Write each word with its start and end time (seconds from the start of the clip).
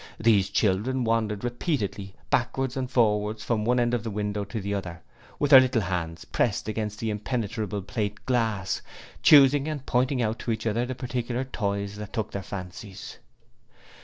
These 0.19 0.49
children 0.49 1.03
wandered 1.03 1.43
repeatedly, 1.43 2.15
backwards 2.31 2.75
and 2.75 2.89
forwards 2.89 3.43
from 3.43 3.63
one 3.65 3.79
end 3.79 3.93
of 3.93 4.03
the 4.03 4.09
window 4.09 4.43
to 4.43 4.59
the 4.59 4.73
other, 4.73 5.03
with 5.37 5.51
their 5.51 5.59
little 5.59 5.83
hands 5.83 6.25
pressed 6.25 6.67
against 6.67 6.97
the 6.97 7.11
impenetrable 7.11 7.83
plate 7.83 8.25
glass, 8.25 8.81
choosing 9.21 9.67
and 9.67 9.85
pointing 9.85 10.19
out 10.19 10.39
to 10.39 10.49
each 10.51 10.65
other 10.65 10.87
the 10.87 10.95
particular 10.95 11.43
toys 11.43 11.97
that 11.97 12.13
took 12.13 12.31
their 12.31 12.41
fancies. 12.41 13.19